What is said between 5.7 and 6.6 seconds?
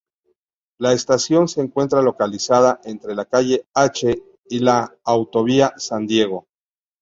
San Diego.